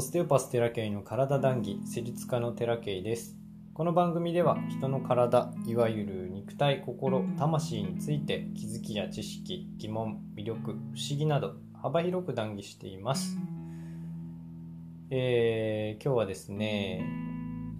[0.00, 3.36] オステオパステラケイの体談義施術家のテラケイです。
[3.74, 13.36] この番組では人の体いわゆる肉体心魂について気づきや知識疑問魅力不思議など幅広く談義しています。
[15.10, 17.04] えー、今日はですね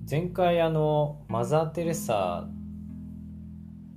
[0.07, 2.47] 前回あのマザー・テレサ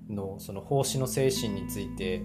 [0.09, 2.23] のその奉仕の精神について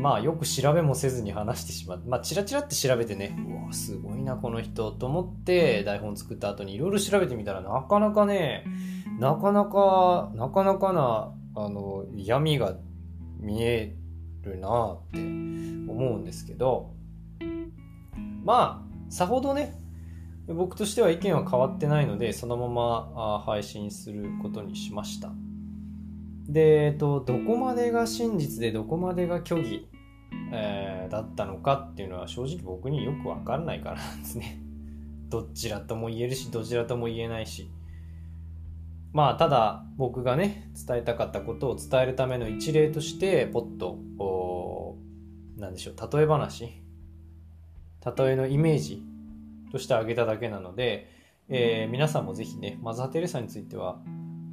[0.00, 8.64] まあよく調べもせずに話してしまって、まあチラチラって調べてね、うわ、すごいな、この人と思って台本作った後にいろいろ調べてみたらなかなかね、
[9.18, 12.76] なかなか、なかなかな、あの、闇が
[13.38, 13.94] 見え
[14.42, 16.92] るなって思うんですけど、
[18.44, 19.80] まあ、さほどね、
[20.48, 25.30] 僕としては意見は変わってないので、そのまま配信することにしました。
[26.48, 29.88] で、えっと、どこまでが真実でどこまでが虚偽、
[30.52, 34.60] えー、だったのかっていうのは正直僕によくわからないからなんですね。
[35.30, 37.70] どちらとも言えるし、どちらとも言えないし。
[39.12, 44.96] まあ、ただ僕がね、伝えたかったことを伝えるための一例として、ポッと、お
[45.56, 46.64] なんでしょう、例え話、
[48.16, 49.02] 例えのイメージ
[49.70, 51.08] として挙げただけなので、
[51.48, 54.00] えー、皆さんもぜひね、マザー・テレサについては、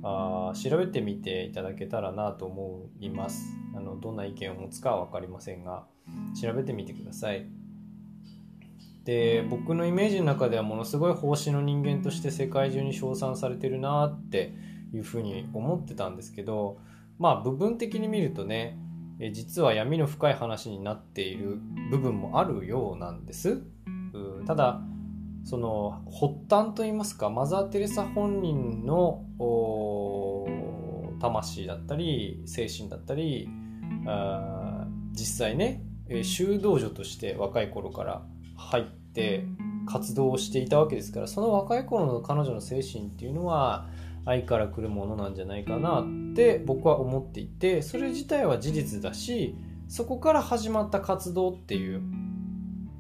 [0.04, 3.56] あ調べてみていただけたらなと思います。
[3.76, 5.86] あのどんな意見を持つかは分かりませんが
[6.40, 7.48] 調べてみてください。
[9.04, 14.54] で僕のイメージの中ではものすごい奉仕の人間として世界中に称賛されてるなって
[14.94, 16.78] いうふうに思ってたんですけど
[17.18, 18.78] まあ部分的に見るとね
[19.34, 23.64] 実は闇の深い話になっている部分もあるようなんです。
[24.46, 24.82] ただ
[25.44, 29.26] その発端といいますかマザー・テレサ本人の
[31.20, 33.50] 魂だったり精神だったり
[34.08, 35.84] あ実際ね
[36.24, 38.24] 修道女として若い頃から
[38.56, 39.46] 入って
[39.88, 43.88] 活動をしていたわけですからその若い頃の彼女の精神っていうのは
[44.26, 49.56] 愛から来るものなんじゃないかなって僕は思っていてそれ自体は事実だし
[49.88, 52.02] そこから始まった活動っていう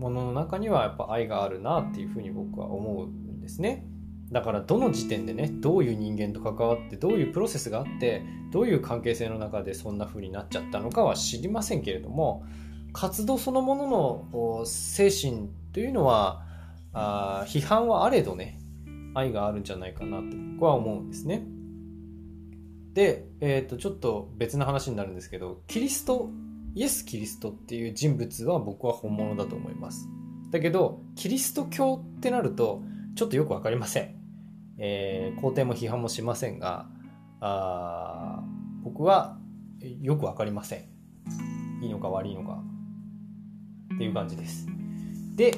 [0.01, 3.85] ものの中にはやっぱ愛があるなっていうふうに僕は思うんですね。
[4.31, 12.45] だからどの時点でねどういう人間と関わってどういうプロセスがあってどういう関係性の中でそんな風になっちゃったのかは知りませんけれども
[12.94, 16.44] 活動そのものの精神というのは
[16.94, 18.57] あ批判はあれどね
[19.13, 20.23] 愛があるんじゃないかなと
[20.53, 21.45] 僕は思うんですね。
[22.94, 26.29] で、えー、とちょっと別の話になるんですけどキリスト
[26.74, 30.08] イエス・キリストっていう人物は僕は本物だと思います。
[30.52, 32.84] だけど、キリスト教ってなると、
[33.16, 34.16] ちょっとよくわかりません。
[34.78, 36.88] えー、肯定も批判もしませんが、
[37.40, 38.44] あ
[38.84, 39.38] 僕は
[40.02, 41.84] よくわかりません。
[41.84, 42.64] いいのか悪いのか。
[43.96, 44.68] っていう感じです。
[45.36, 45.56] で、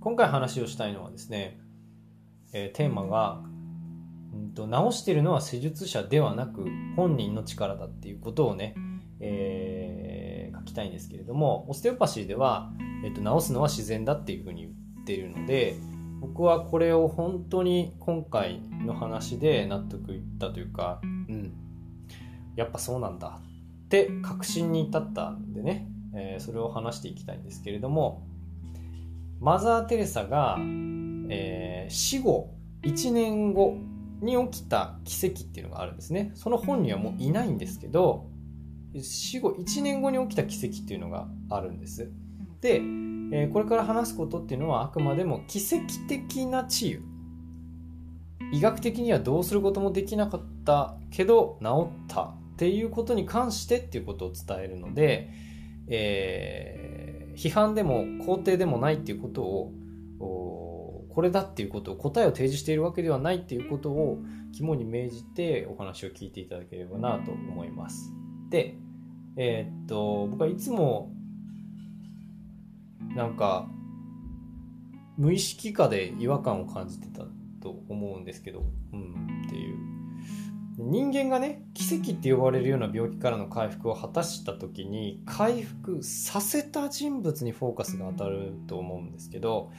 [0.00, 1.58] 今回話をしたいのはですね、
[2.52, 3.42] えー、テーマが、
[4.32, 6.66] うんと、直してるのは施術者ではなく
[6.96, 8.74] 本人の力だっていうことをね、
[9.20, 12.72] えー、書きたいんですけれどもオステオパシーでは、
[13.04, 15.76] えーと、治すのは自然だっていうふうに言っているので
[16.20, 21.52] 僕はこれを本当に今回の話で納得いったというかうん
[22.56, 28.26] やっぱそうなんだって確信に至ったんでね、えー、それを話していきたいんですけれども
[29.40, 30.56] マザー・テレサが、
[31.28, 33.76] えー、死後1年後
[34.20, 36.32] に起きた奇跡っていうのがあるんですね。
[36.34, 38.26] その本にはもういないんですけど
[39.02, 42.10] 死後1年後に起きた奇跡っていうのがあるんです。
[42.60, 42.80] で、
[43.32, 47.00] えこれから話すことっていうのはあくまでも奇跡的な治癒
[48.52, 55.30] 医学的にはどうすることもできなかったけど治ったっていうことに関してっていうことを伝えるので、
[55.88, 59.72] えー、批判でも肯定でもないっていうことを
[61.14, 64.18] これだっていうことを答えを提示しているわけではないっていうことを
[64.52, 68.12] 肝に銘じてお話を聞いていただければなと思います。
[68.50, 68.76] で、
[69.36, 71.12] えー、っと、僕はいつも、
[73.14, 73.68] なんか、
[75.16, 77.24] 無意識下で違和感を感じてた
[77.60, 79.78] と思うんですけど、うん、っていう。
[80.76, 89.70] 人間がね、奇跡って呼ばれるような病気からの回復を果たした時に、回復させた人物にフォーカスが当たると思うんですけど、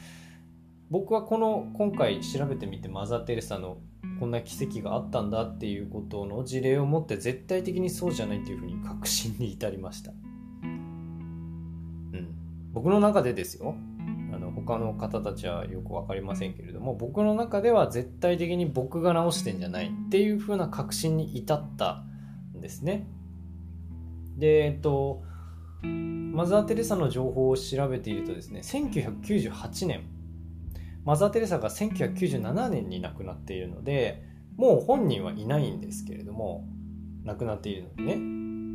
[0.90, 3.78] 僕はこの今回調べてみてマザー・テレサの
[4.20, 10.12] こんな奇跡があったんだっていうことの事例を持って絶対的にそうじゃないっていうふうに確信に至りました。
[10.64, 12.36] うん。
[12.72, 13.76] 僕の中でですよ。
[14.34, 22.04] あの他の方たちはよく分かりませんけれども僕の中では絶対的に僕が直してんじゃないっていうふうな確信に至った
[22.56, 23.08] んですね。
[24.38, 25.24] でえっと
[25.84, 30.15] マザー・テレサの情報を調べているとですね1998年
[31.06, 34.24] マザー・テレサが1997年に亡くなっているので
[34.58, 36.68] もう本人はいないんですけれども
[37.24, 38.14] 亡くなっているのでね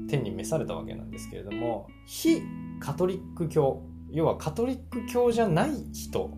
[0.09, 2.43] 天に召されたわけなんですけれども非
[2.81, 6.31] カトリック教要はカトリック教じゃない人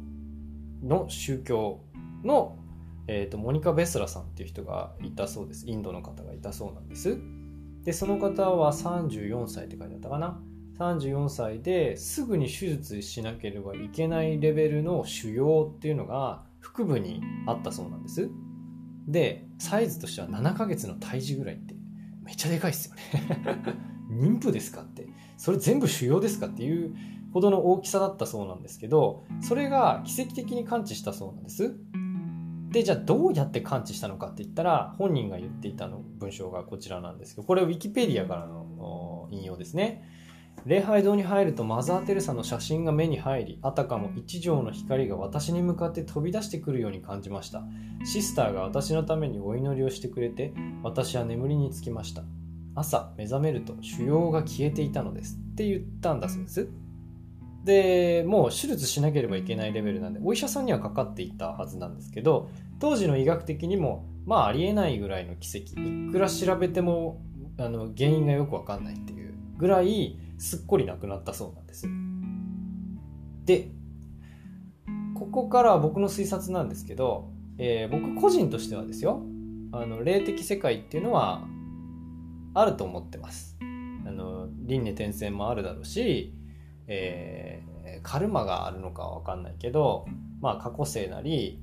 [0.82, 1.80] の宗教
[2.24, 2.58] の、
[3.06, 5.66] えーと、モニカ・ベスラさんっていう人がいたそうです。
[5.66, 7.18] インドの方がいたそうなんです。
[7.84, 10.40] でその方は34歳って書いてあったかな。
[10.82, 18.29] 34歳ですぐに手術しなければいけないレベルの腫瘍っていうのが腹部にあったそうなんです。
[19.06, 21.75] でサイズとしては7ヶ月の胎児ぐらいって
[22.25, 23.02] めっちゃでかいっすよね。
[24.11, 25.08] 妊婦ですかって。
[25.37, 26.94] それ全部腫瘍ですかっていう
[27.32, 31.75] ほどの大きさだったそうなんですけどそれが奇跡的に完治したそうなんです。
[32.70, 40.02] でじゃあどうやって完治したのかって言ったら本人が言っていたの文章がこちらなんですけどこれはウィキペディアからの引用ですね。
[40.64, 47.64] 礼拝堂に入るとマザー・テレサの写真が目に入りあたかも一条の光が私に向かって飛び出してくるように感じました。
[48.04, 52.22] シスターが私のためにお祈りをしてくれて私は眠りにつきました。
[52.75, 55.37] 朝目覚めると腫瘍が消えていたのです。
[55.52, 56.69] って言ったんだそうです。
[57.64, 62.50] でもう手術しなければいけないレベルなんでお医者さんにはかかっていたはずなんですけど
[62.81, 67.22] 当時の医学的にもまあありえないぐらいの奇跡いくら調べても
[67.58, 71.86] あの原因がよくわかんないっていうぐらいすっこりなくなったそうなんです
[73.44, 73.70] で
[75.14, 79.22] ここからは僕の推察なんですけど、えー、僕個人としてはですよ
[79.72, 81.46] あの霊的世界っていうのは
[82.54, 83.56] あると思ってます。
[84.06, 86.34] あの輪廻転生もあるだろうし
[86.86, 90.06] えー、カルマがあるのかは分かんないけど、
[90.40, 91.62] まあ、過去世なり、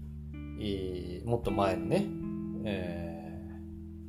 [0.59, 2.05] えー、もっと前のね、
[2.65, 3.08] えー、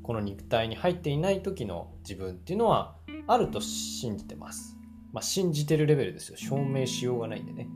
[0.02, 4.76] この肉体に入っていない時の自分っていうのはあると信じてます。
[5.12, 6.36] まあ、信じてるレベルですよ。
[6.36, 7.68] 証明しようがないんでね。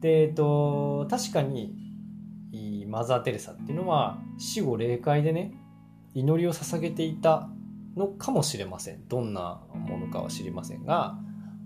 [0.00, 1.76] で、えっと、確かに、
[2.88, 5.54] マザー・テレサっていうのは死後霊界でね、
[6.14, 7.48] 祈りを捧げていた
[7.96, 9.06] のかもしれません。
[9.08, 11.18] どんなものかは知りませんが、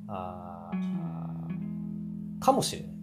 [0.06, 0.70] あ
[2.41, 2.94] かもしれない。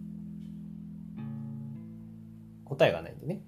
[2.64, 3.42] 答えがないんでね。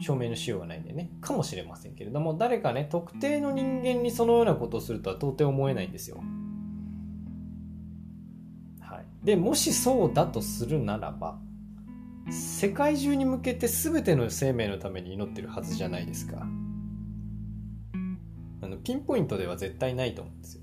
[0.00, 1.10] 証明のしようがないんでね。
[1.20, 6.22] かもしれませんけれども、誰かね、特定の人間にそのようなことをするとは到底思えないんですよ。
[8.80, 9.06] はい。
[9.24, 11.38] で、もしそうだとするならば、
[12.30, 16.46] 世界中に向けて全ての生命のために祈ってるはずじゃないですか。
[18.62, 20.62] あのピンポイントでは絶対ないと思うんですよ。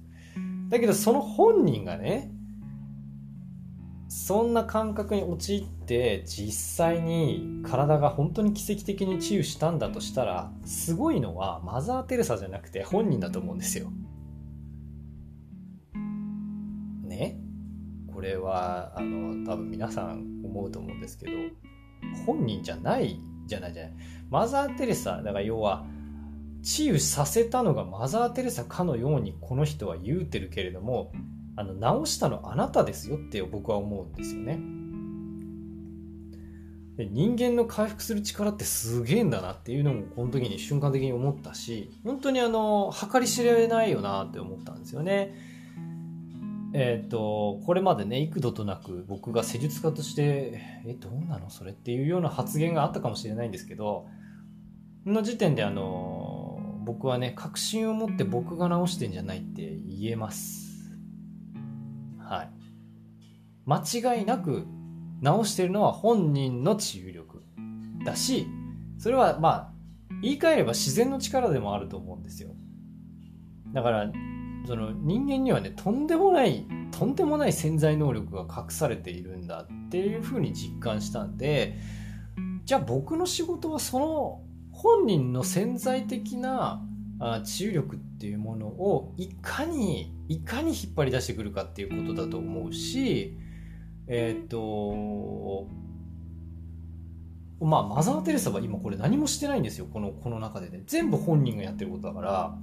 [0.70, 2.32] だけどその本人がね
[4.26, 13.92] そんな感覚に陥って実際に体が本当に奇跡的に治癒したんだとしたらすごいのはマザー・テレサじゃなくて本人だと思うんですよ。
[17.04, 17.38] ね？
[18.16, 21.34] これはあの多分皆さん思うと思うんですけど
[22.26, 23.94] 本人じゃないじゃないじゃない。
[24.30, 25.86] マザー・テレサだから要は
[26.62, 31.12] 治癒させたのがマザー・テレサかのようにこの人は言うてるけれども
[31.56, 34.60] あの直したのあなたですよって僕は思うんですよね。
[36.98, 45.34] 人間の回復する力ってすげえんだなっていうのもこの時に瞬間的に思ったし本当にあの計り知れないよなって思ったんですよね。
[46.76, 51.50] えっ、ー、とこれまでね幾度となく僕が施術家としてえどうなの？
[51.50, 54.06] それっていうような発言があったかもしれないんですけど
[55.06, 60.63] の時点であの僕はね確信を持って僕が直してんじゃないって言えます
[63.66, 64.66] 間違いなく
[65.22, 67.44] 直してるのは本人の治癒力
[68.06, 68.48] だし
[68.98, 69.74] それはまあ
[70.22, 72.50] 言い換えれば自然の力でもあると思うんですよ。
[73.74, 74.12] だから
[74.66, 81.78] その人間にはねとんでもないとんでもない潜在能力が隠されているんだっていうふうに実感したんで
[82.66, 84.42] じゃあ僕の仕事はその
[84.72, 86.82] 本人の潜在的な
[87.44, 93.38] 治癒力っていうものをいかにいかに引っ張り出してくるかっていうことだと思うし
[94.08, 95.68] えっ、と
[97.62, 99.88] まあマザー・テレサは今これ何もしてないんですよ。
[99.92, 100.84] このこの中でね。
[100.86, 102.58] 全部本人がやってることだから。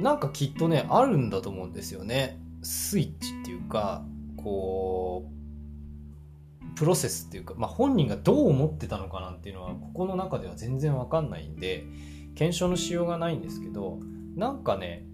[0.00, 2.40] なんかきっとねあるんだと思うんですよね。
[2.62, 4.04] スイッチっていうか
[4.36, 5.40] こう
[6.74, 11.84] プロセスっていうか、まあ、本人がどう思ってたのかなんていうのはここの中では全然わかんないんで
[12.34, 13.98] 検証のしようがないんですけど
[14.36, 15.04] なんかね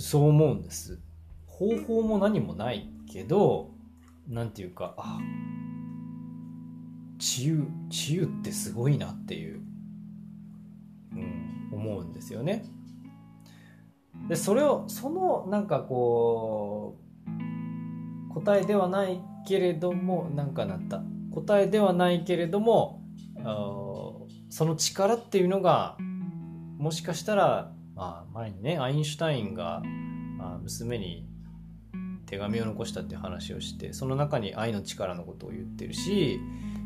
[0.00, 0.98] そう思うんです。
[1.46, 3.70] 方法も何もないけど
[4.26, 5.18] 何て言うかあ
[7.18, 9.60] 治癒治癒ってすごいなっていう、
[11.12, 12.64] うん、思うんですよね。
[14.28, 16.98] でそれをそのなんかこ
[18.30, 21.02] う答えではないけれどもなんかなった。
[21.32, 23.02] 答えではないけれども
[24.48, 25.96] その力っていうのが
[26.78, 29.82] もしかしたら、あ、前にねアインシュタインが、
[30.62, 31.26] 娘に
[32.24, 36.40] 手紙を残したっていう話をしてその中に愛の力のことを言ってるし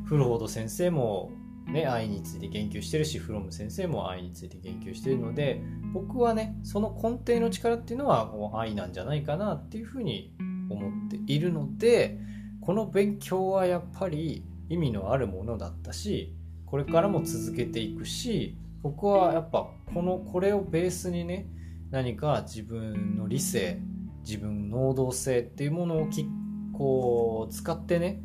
[0.06, 1.30] フルフォード先生も、
[1.66, 10.34] ね、愛について言及してるしフロム先生も愛について言及してるので僕はねその根底の力っていうのは愛なんじゃないかなっていうふうに
[10.70, 12.18] 思っているので
[12.60, 21.46] この勉強はやっぱり意味のあるものだったしこれからも続けていくし僕はやっぱこのこれをベースにね
[21.90, 23.80] 何か自分の理性
[24.26, 26.26] 自分の能動性っていうものをき
[26.74, 28.20] こう使ってね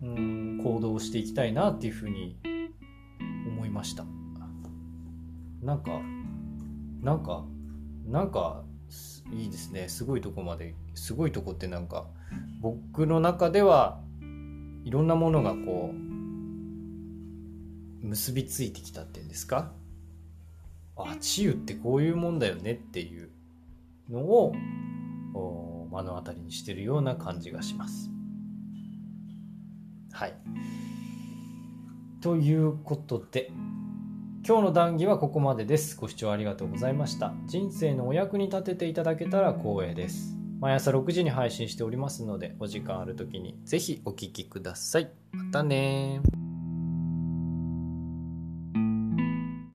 [0.00, 2.38] うん行動していきたいなっていうふうに
[3.48, 4.04] 思いました。
[5.62, 6.00] なんか
[7.02, 7.44] なんか
[8.06, 8.62] なんか
[9.32, 9.88] いいですね。
[9.88, 12.06] すごいとこまですごいとこってなんか
[12.60, 14.00] 僕の中では
[14.84, 15.96] いろんなものがこう
[18.06, 19.72] 結びついてきたっていうんですか？
[20.98, 23.30] あ治癒ってこういうもんだよねっていう
[24.10, 24.52] のを
[25.90, 28.10] 目の当たりにしてるような感じがします。
[30.12, 30.34] はい。
[32.20, 33.52] ということで
[34.46, 35.96] 今日の談義はここまでです。
[35.96, 37.34] ご視聴ありがとうございました。
[37.46, 40.36] 人生のお役に立てていただけたら光栄です。
[40.60, 45.10] 毎朝6時に配信しておりますので、お時間ある時にぜひお聴きください。
[45.32, 46.20] またね